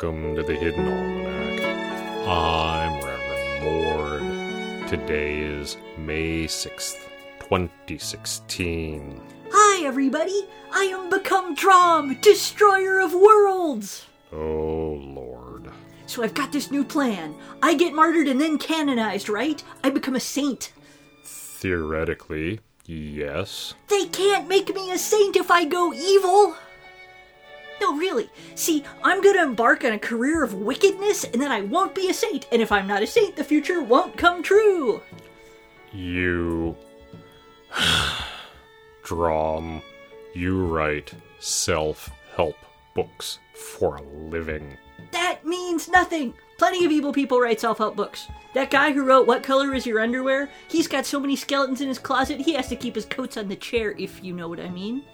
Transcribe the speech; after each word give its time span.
welcome 0.00 0.36
to 0.36 0.44
the 0.44 0.54
Hidden 0.54 0.86
Almanac. 0.86 2.28
I'm 2.28 3.04
Reverend 3.04 3.64
Mord. 3.64 4.88
Today 4.88 5.40
is 5.40 5.76
May 5.96 6.44
6th, 6.44 7.08
2016. 7.40 9.20
Hi, 9.50 9.84
everybody! 9.84 10.46
I 10.70 10.84
am 10.84 11.10
Become 11.10 11.56
Drom, 11.56 12.16
Destroyer 12.20 13.00
of 13.00 13.12
Worlds! 13.12 14.06
Oh, 14.32 15.00
Lord. 15.02 15.68
So 16.06 16.22
I've 16.22 16.34
got 16.34 16.52
this 16.52 16.70
new 16.70 16.84
plan. 16.84 17.34
I 17.60 17.74
get 17.74 17.92
martyred 17.92 18.28
and 18.28 18.40
then 18.40 18.56
canonized, 18.58 19.28
right? 19.28 19.60
I 19.82 19.90
become 19.90 20.14
a 20.14 20.20
saint. 20.20 20.72
Theoretically, 21.24 22.60
yes. 22.86 23.74
They 23.88 24.06
can't 24.06 24.46
make 24.46 24.72
me 24.72 24.92
a 24.92 24.98
saint 24.98 25.34
if 25.34 25.50
I 25.50 25.64
go 25.64 25.92
evil! 25.92 26.54
No, 27.80 27.96
really. 27.96 28.30
See, 28.54 28.84
I'm 29.02 29.22
gonna 29.22 29.42
embark 29.42 29.84
on 29.84 29.92
a 29.92 29.98
career 29.98 30.42
of 30.42 30.54
wickedness 30.54 31.24
and 31.24 31.40
then 31.40 31.52
I 31.52 31.60
won't 31.60 31.94
be 31.94 32.08
a 32.08 32.14
saint, 32.14 32.46
and 32.50 32.60
if 32.60 32.72
I'm 32.72 32.86
not 32.86 33.02
a 33.02 33.06
saint, 33.06 33.36
the 33.36 33.44
future 33.44 33.82
won't 33.82 34.16
come 34.16 34.42
true! 34.42 35.02
You. 35.92 36.76
Drom, 39.04 39.82
you 40.34 40.66
write 40.66 41.12
self 41.38 42.10
help 42.36 42.56
books 42.94 43.38
for 43.54 43.96
a 43.96 44.02
living. 44.02 44.76
That 45.12 45.44
means 45.44 45.88
nothing! 45.88 46.34
Plenty 46.58 46.84
of 46.84 46.90
evil 46.90 47.12
people 47.12 47.40
write 47.40 47.60
self 47.60 47.78
help 47.78 47.94
books. 47.94 48.26
That 48.54 48.70
guy 48.70 48.92
who 48.92 49.04
wrote 49.04 49.26
What 49.26 49.42
Color 49.44 49.74
Is 49.74 49.86
Your 49.86 50.00
Underwear, 50.00 50.50
he's 50.66 50.88
got 50.88 51.06
so 51.06 51.20
many 51.20 51.36
skeletons 51.36 51.80
in 51.80 51.88
his 51.88 51.98
closet, 51.98 52.40
he 52.40 52.54
has 52.54 52.68
to 52.68 52.76
keep 52.76 52.96
his 52.96 53.04
coats 53.04 53.36
on 53.36 53.48
the 53.48 53.56
chair, 53.56 53.92
if 53.92 54.22
you 54.24 54.32
know 54.32 54.48
what 54.48 54.58
I 54.58 54.68
mean. 54.68 55.04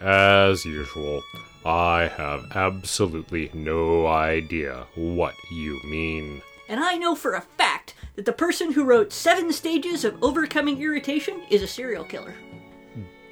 As 0.00 0.64
usual, 0.64 1.22
I 1.66 2.06
have 2.16 2.52
absolutely 2.54 3.50
no 3.52 4.06
idea 4.06 4.86
what 4.94 5.34
you 5.50 5.80
mean. 5.82 6.40
And 6.68 6.78
I 6.78 6.94
know 6.94 7.16
for 7.16 7.34
a 7.34 7.40
fact 7.40 7.94
that 8.14 8.24
the 8.24 8.32
person 8.32 8.70
who 8.70 8.84
wrote 8.84 9.12
Seven 9.12 9.52
Stages 9.52 10.04
of 10.04 10.22
Overcoming 10.22 10.80
Irritation 10.80 11.42
is 11.50 11.62
a 11.62 11.66
serial 11.66 12.04
killer. 12.04 12.36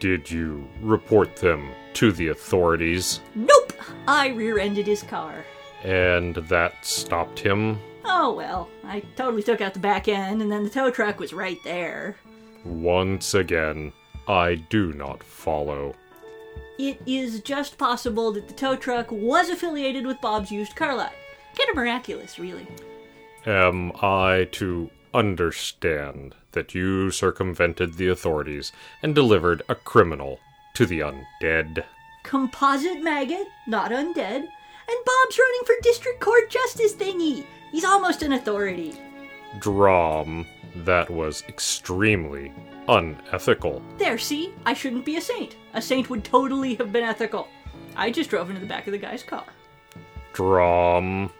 Did 0.00 0.28
you 0.28 0.66
report 0.82 1.36
them 1.36 1.70
to 1.92 2.10
the 2.10 2.26
authorities? 2.28 3.20
Nope! 3.36 3.72
I 4.08 4.30
rear 4.30 4.58
ended 4.58 4.88
his 4.88 5.04
car. 5.04 5.44
And 5.84 6.34
that 6.34 6.84
stopped 6.84 7.38
him? 7.38 7.78
Oh 8.04 8.34
well, 8.34 8.68
I 8.82 9.04
totally 9.14 9.44
took 9.44 9.60
out 9.60 9.74
the 9.74 9.78
back 9.78 10.08
end, 10.08 10.42
and 10.42 10.50
then 10.50 10.64
the 10.64 10.70
tow 10.70 10.90
truck 10.90 11.20
was 11.20 11.32
right 11.32 11.58
there. 11.62 12.16
Once 12.64 13.34
again, 13.34 13.92
I 14.26 14.56
do 14.56 14.92
not 14.92 15.22
follow. 15.22 15.94
It 16.78 17.00
is 17.06 17.40
just 17.40 17.78
possible 17.78 18.32
that 18.32 18.48
the 18.48 18.54
tow 18.54 18.76
truck 18.76 19.10
was 19.10 19.48
affiliated 19.48 20.06
with 20.06 20.20
Bob's 20.20 20.50
used 20.50 20.74
car 20.74 20.96
lot. 20.96 21.12
Kind 21.56 21.70
of 21.70 21.76
miraculous, 21.76 22.38
really. 22.38 22.66
Am 23.46 23.92
I 24.02 24.48
to 24.52 24.90
understand 25.12 26.34
that 26.52 26.74
you 26.74 27.10
circumvented 27.10 27.94
the 27.94 28.08
authorities 28.08 28.72
and 29.02 29.14
delivered 29.14 29.62
a 29.68 29.74
criminal 29.74 30.40
to 30.74 30.84
the 30.84 31.00
undead? 31.00 31.84
Composite 32.24 33.02
maggot, 33.02 33.46
not 33.68 33.92
undead. 33.92 34.40
And 34.86 35.04
Bob's 35.06 35.38
running 35.38 35.60
for 35.64 35.74
district 35.82 36.20
court 36.20 36.50
justice 36.50 36.94
thingy. 36.94 37.44
He's 37.70 37.84
almost 37.84 38.22
an 38.22 38.32
authority. 38.32 38.94
Drom, 39.60 40.46
that 40.76 41.08
was 41.10 41.42
extremely 41.48 42.52
unethical. 42.88 43.82
There, 43.98 44.18
see? 44.18 44.52
I 44.66 44.74
shouldn't 44.74 45.04
be 45.04 45.16
a 45.16 45.20
saint. 45.20 45.56
A 45.74 45.82
saint 45.82 46.10
would 46.10 46.24
totally 46.24 46.74
have 46.76 46.92
been 46.92 47.04
ethical. 47.04 47.48
I 47.96 48.10
just 48.10 48.30
drove 48.30 48.48
into 48.48 48.60
the 48.60 48.66
back 48.66 48.86
of 48.86 48.92
the 48.92 48.98
guy's 48.98 49.22
car. 49.22 49.44
Drom. 50.32 51.30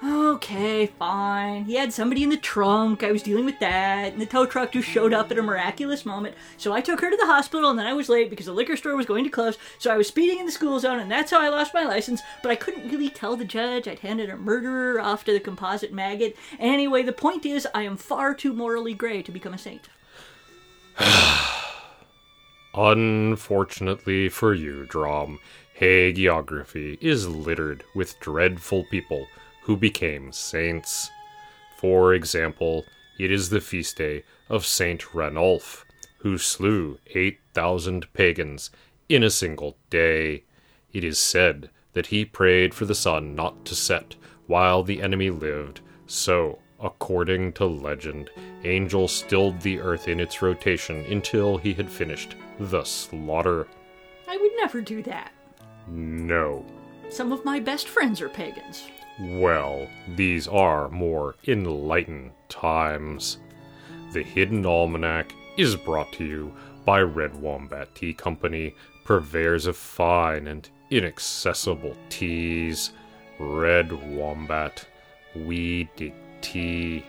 Okay, 0.00 0.86
fine. 0.86 1.64
He 1.64 1.74
had 1.74 1.92
somebody 1.92 2.22
in 2.22 2.30
the 2.30 2.36
trunk. 2.36 3.02
I 3.02 3.10
was 3.10 3.24
dealing 3.24 3.44
with 3.44 3.58
that, 3.58 4.12
and 4.12 4.22
the 4.22 4.26
tow 4.26 4.46
truck 4.46 4.70
just 4.70 4.88
showed 4.88 5.12
up 5.12 5.32
at 5.32 5.38
a 5.38 5.42
miraculous 5.42 6.06
moment. 6.06 6.36
So 6.56 6.72
I 6.72 6.80
took 6.80 7.00
her 7.00 7.10
to 7.10 7.16
the 7.16 7.26
hospital, 7.26 7.68
and 7.68 7.76
then 7.76 7.86
I 7.86 7.94
was 7.94 8.08
late 8.08 8.30
because 8.30 8.46
the 8.46 8.52
liquor 8.52 8.76
store 8.76 8.94
was 8.94 9.06
going 9.06 9.24
to 9.24 9.30
close. 9.30 9.58
So 9.80 9.92
I 9.92 9.96
was 9.96 10.06
speeding 10.06 10.38
in 10.38 10.46
the 10.46 10.52
school 10.52 10.78
zone, 10.78 11.00
and 11.00 11.10
that's 11.10 11.32
how 11.32 11.40
I 11.40 11.48
lost 11.48 11.74
my 11.74 11.82
license. 11.82 12.22
But 12.42 12.52
I 12.52 12.56
couldn't 12.56 12.88
really 12.88 13.08
tell 13.08 13.34
the 13.34 13.44
judge 13.44 13.88
I'd 13.88 13.98
handed 13.98 14.30
a 14.30 14.36
murderer 14.36 15.00
off 15.00 15.24
to 15.24 15.32
the 15.32 15.40
composite 15.40 15.92
maggot. 15.92 16.36
Anyway, 16.60 17.02
the 17.02 17.12
point 17.12 17.44
is, 17.44 17.66
I 17.74 17.82
am 17.82 17.96
far 17.96 18.34
too 18.34 18.52
morally 18.52 18.94
gray 18.94 19.22
to 19.22 19.32
become 19.32 19.54
a 19.54 19.58
saint. 19.58 19.88
Unfortunately 22.74 24.28
for 24.28 24.54
you, 24.54 24.86
Drom, 24.86 25.40
hagiography 25.80 26.98
is 27.00 27.26
littered 27.28 27.82
with 27.96 28.20
dreadful 28.20 28.84
people 28.84 29.26
who 29.68 29.76
became 29.76 30.32
saints. 30.32 31.10
For 31.76 32.14
example, 32.14 32.86
it 33.18 33.30
is 33.30 33.50
the 33.50 33.60
feast 33.60 33.98
day 33.98 34.24
of 34.48 34.64
Saint 34.64 35.14
Ranulf, 35.14 35.84
who 36.20 36.38
slew 36.38 36.98
8,000 37.14 38.10
pagans 38.14 38.70
in 39.10 39.22
a 39.22 39.28
single 39.28 39.76
day. 39.90 40.44
It 40.94 41.04
is 41.04 41.18
said 41.18 41.68
that 41.92 42.06
he 42.06 42.24
prayed 42.24 42.72
for 42.72 42.86
the 42.86 42.94
sun 42.94 43.34
not 43.34 43.66
to 43.66 43.74
set 43.74 44.16
while 44.46 44.82
the 44.82 45.02
enemy 45.02 45.28
lived, 45.28 45.82
so, 46.06 46.60
according 46.80 47.52
to 47.52 47.66
legend, 47.66 48.30
angels 48.64 49.12
stilled 49.12 49.60
the 49.60 49.80
earth 49.80 50.08
in 50.08 50.18
its 50.18 50.40
rotation 50.40 51.04
until 51.10 51.58
he 51.58 51.74
had 51.74 51.90
finished 51.90 52.36
the 52.58 52.84
slaughter. 52.84 53.68
I 54.26 54.38
would 54.38 54.52
never 54.56 54.80
do 54.80 55.02
that. 55.02 55.30
No. 55.86 56.64
Some 57.10 57.32
of 57.32 57.44
my 57.44 57.58
best 57.58 57.88
friends 57.88 58.20
are 58.20 58.28
pagans. 58.28 58.86
Well, 59.18 59.88
these 60.14 60.46
are 60.46 60.88
more 60.90 61.36
enlightened 61.46 62.32
times. 62.48 63.38
The 64.12 64.22
Hidden 64.22 64.64
Almanac 64.66 65.34
is 65.56 65.74
brought 65.74 66.12
to 66.12 66.24
you 66.24 66.54
by 66.84 67.00
Red 67.00 67.34
Wombat 67.34 67.94
Tea 67.94 68.12
Company, 68.12 68.74
purveyors 69.04 69.66
of 69.66 69.76
fine 69.76 70.46
and 70.46 70.68
inaccessible 70.90 71.96
teas. 72.10 72.92
Red 73.40 73.90
Wombat, 74.14 74.86
we 75.34 75.88
dig 75.96 76.14
tea. 76.40 77.04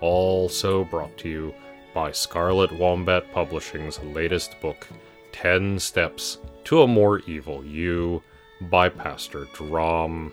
Also 0.00 0.84
brought 0.84 1.16
to 1.18 1.28
you 1.28 1.54
by 1.94 2.12
Scarlet 2.12 2.72
Wombat 2.72 3.30
Publishing's 3.32 4.00
latest 4.00 4.60
book, 4.60 4.88
10 5.32 5.78
Steps 5.78 6.38
to 6.64 6.82
a 6.82 6.86
More 6.86 7.20
Evil 7.20 7.64
You, 7.64 8.22
by 8.62 8.88
Pastor 8.88 9.46
Drom. 9.54 10.32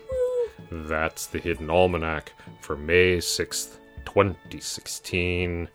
That's 0.70 1.26
the 1.26 1.38
Hidden 1.38 1.70
Almanac 1.70 2.32
for 2.60 2.76
May 2.76 3.18
6th, 3.18 3.78
2016. 4.04 5.68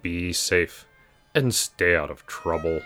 Be 0.00 0.32
safe 0.32 0.86
and 1.34 1.54
stay 1.54 1.96
out 1.96 2.10
of 2.10 2.26
trouble. 2.26 2.80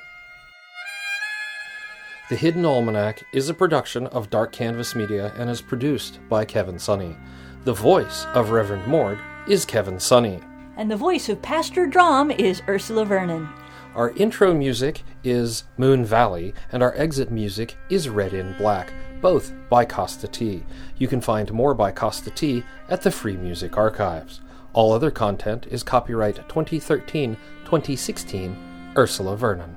The 2.28 2.36
Hidden 2.36 2.64
Almanac 2.64 3.22
is 3.32 3.48
a 3.48 3.54
production 3.54 4.08
of 4.08 4.30
Dark 4.30 4.50
Canvas 4.50 4.96
Media 4.96 5.32
and 5.36 5.48
is 5.48 5.60
produced 5.60 6.18
by 6.28 6.44
Kevin 6.44 6.76
Sonney. 6.76 7.16
The 7.64 7.72
voice 7.72 8.26
of 8.34 8.50
Reverend 8.50 8.86
Mord 8.86 9.18
is 9.48 9.64
Kevin 9.64 9.96
Sonney. 9.96 10.42
And 10.76 10.90
the 10.90 10.96
voice 10.96 11.28
of 11.28 11.40
Pastor 11.40 11.86
Drom 11.86 12.30
is 12.32 12.62
Ursula 12.68 13.04
Vernon. 13.04 13.48
Our 13.96 14.10
intro 14.10 14.52
music 14.52 15.04
is 15.24 15.64
Moon 15.78 16.04
Valley, 16.04 16.52
and 16.70 16.82
our 16.82 16.94
exit 16.98 17.30
music 17.30 17.78
is 17.88 18.10
Red 18.10 18.34
in 18.34 18.54
Black, 18.58 18.92
both 19.22 19.54
by 19.70 19.86
Kosta 19.86 20.30
T. 20.30 20.62
You 20.98 21.08
can 21.08 21.22
find 21.22 21.50
more 21.50 21.72
by 21.72 21.92
Kosta 21.92 22.34
T 22.34 22.62
at 22.90 23.00
the 23.00 23.10
Free 23.10 23.38
Music 23.38 23.78
Archives. 23.78 24.42
All 24.74 24.92
other 24.92 25.10
content 25.10 25.66
is 25.70 25.82
copyright 25.82 26.36
2013 26.46 27.38
2016 27.64 28.92
Ursula 28.98 29.34
Vernon. 29.34 29.74